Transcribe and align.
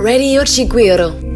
Radio 0.00 0.44
Chiguero. 0.44 1.29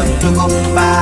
con 0.00 0.06
Tukumba 0.20 0.95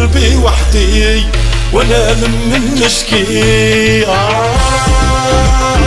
قلبي 0.00 0.36
وحدي 0.36 1.22
وانا 1.72 2.12
لم 2.14 2.74
نشكي 2.84 4.06
آه 4.06 5.79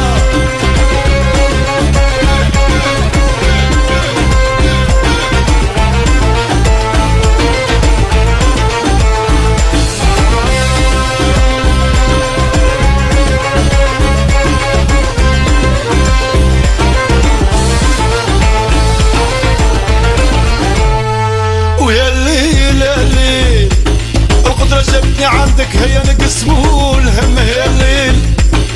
اللي 25.23 25.35
يعني 25.37 25.51
عندك 25.51 25.75
هي 25.75 25.97
نقص 25.97 26.43
هم 26.47 27.37
هي 27.37 27.65
الليل 27.65 28.19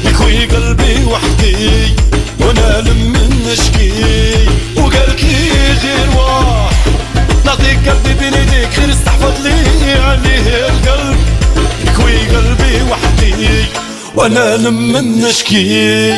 يكوي 0.06 0.46
قلبي 0.46 1.06
وحدي 1.06 1.96
وانا 2.40 2.82
لم 2.82 3.14
نشكي 3.48 4.48
وقالك 4.76 5.24
لي 5.24 5.72
غير 5.82 6.10
واحد 6.18 6.76
نعطيك 7.46 7.90
قلبي 7.90 8.14
بين 8.20 8.34
ايديك 8.34 8.70
خير 8.74 8.92
استحفظ 8.92 9.42
لي 9.48 9.92
عليه 10.00 10.68
القلب 10.70 11.18
يكوي 11.88 12.20
قلبي 12.38 12.82
وحدي 12.92 13.34
وانا 14.16 14.58
لم 14.58 14.98
نشكي 15.26 16.14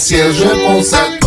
Siège 0.00 0.32
je 0.34 0.44
consacre 0.66 1.19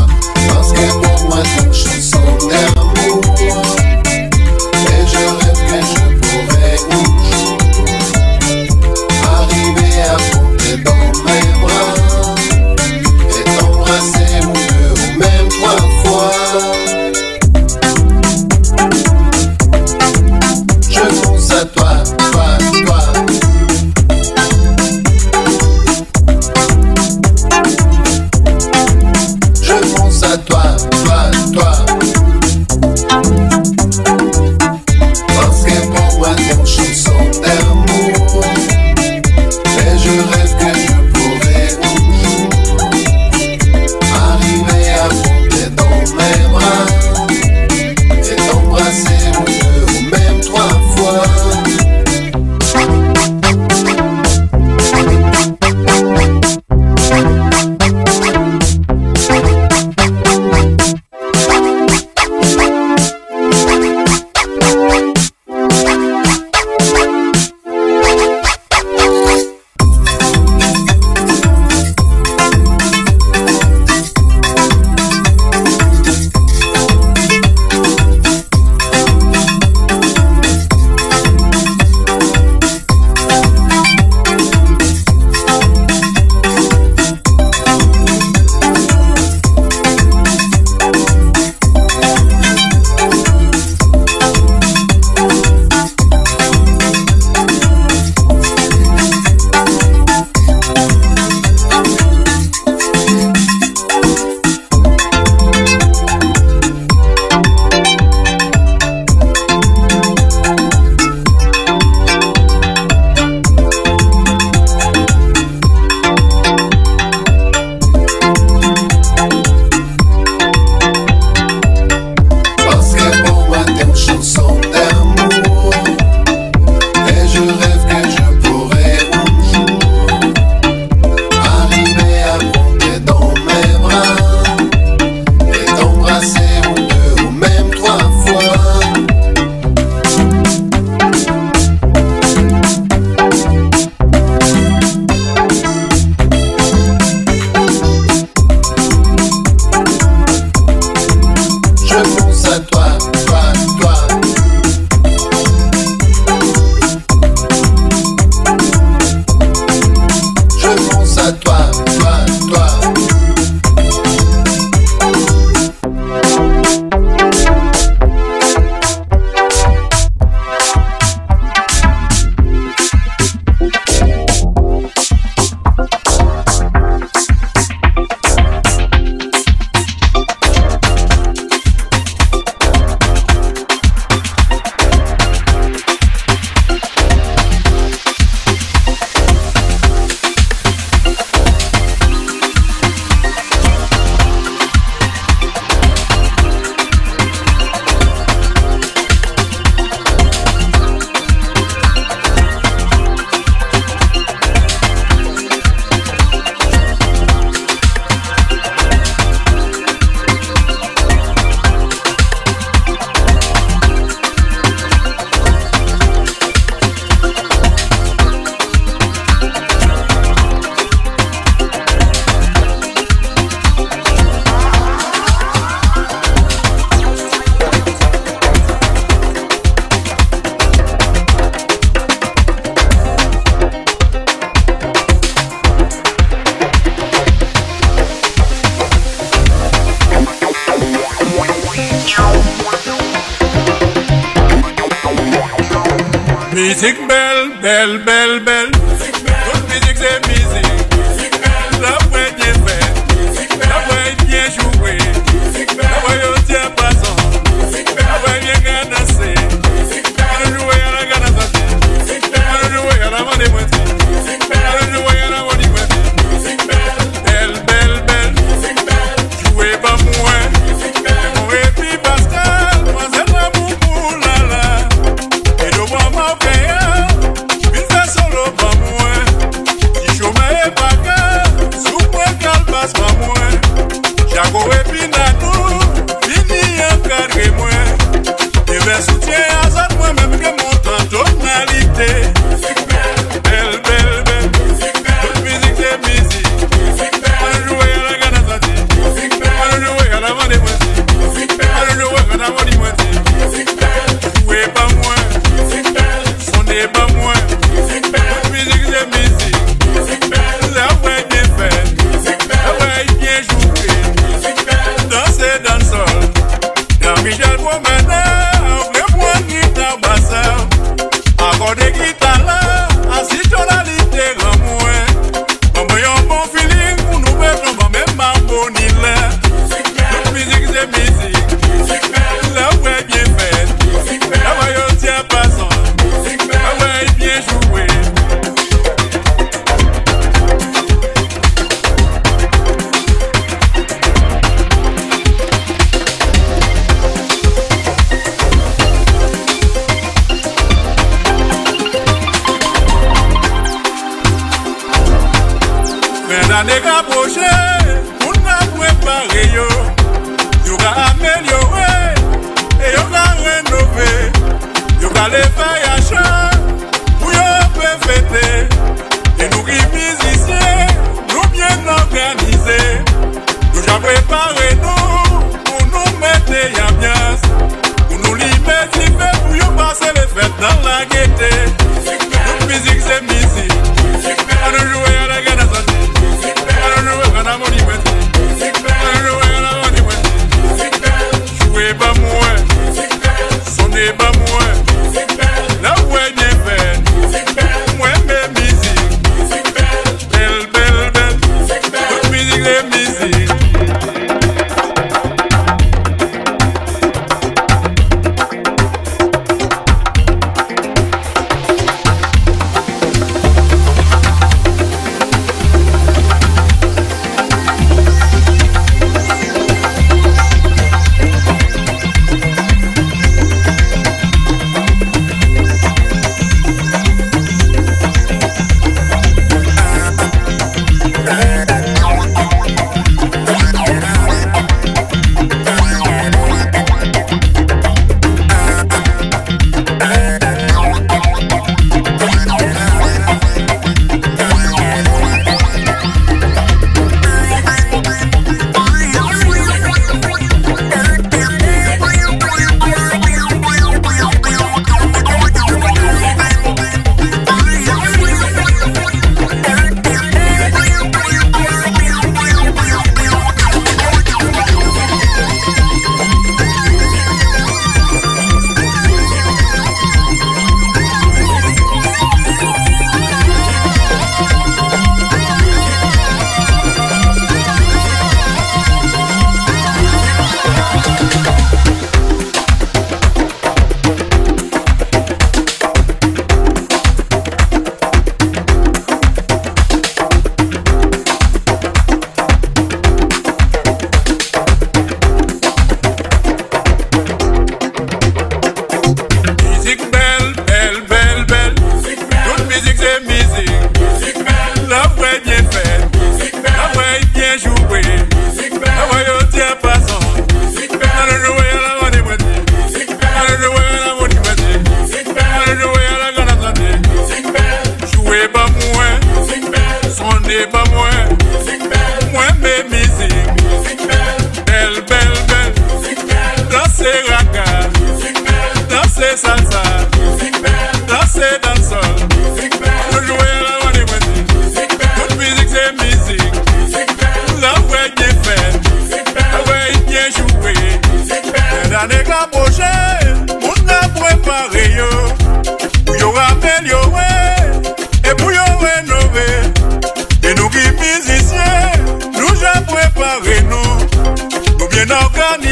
You 555.04 555.10
know, 555.10 555.28
God 555.36 555.63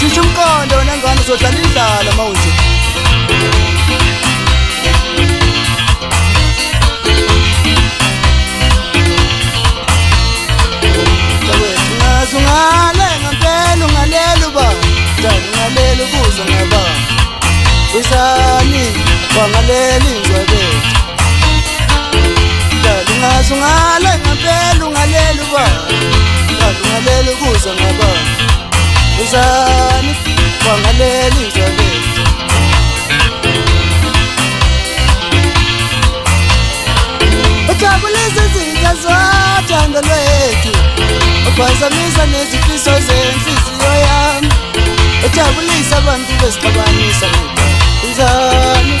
shisha 0.00 0.20
umkondo 0.20 0.84
nangane 0.84 1.20
zodlala 1.26 1.58
indlala 1.64 2.12
mawuze 2.16 2.52
Ngaleli 15.50 16.02
kuzo 16.04 16.42
ngaba 16.44 16.82
Isani 18.00 18.84
kwangaleli 19.34 20.21
usungale 23.52 24.12
ngempela 24.24 24.84
ungaleli 24.86 25.40
ubaba 25.46 25.68
ubaba 26.52 26.72
ungaleli 26.88 27.30
ukuza 27.30 27.70
ngobaba 27.74 28.18
uzani 29.22 30.12
wangaleli 30.66 31.44
inzalethu 31.44 32.12
ujabulisa 37.72 38.42
izinto 38.48 38.90
zothando 39.02 40.00
lwethu 40.02 40.72
uphazamisa 41.48 42.26
nezifiso 42.32 42.92
zenhliziyo 43.06 43.92
yami 44.06 44.48
ujabulisa 45.26 45.98
abantu 45.98 46.32
bezixabanisa 46.40 47.28
uzani 48.06 49.00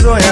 sorriso 0.00 0.25